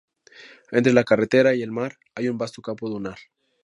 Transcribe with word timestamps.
Entre 0.71 0.93
la 0.93 1.03
carretera 1.03 1.53
y 1.53 1.61
el 1.61 1.69
mar 1.71 1.99
hay 2.15 2.27
un 2.27 2.39
vasto 2.39 2.63
campo 2.63 2.89
dunar. 2.89 3.19